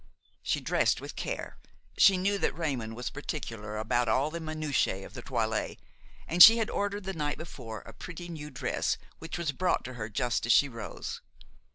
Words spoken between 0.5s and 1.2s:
dressed with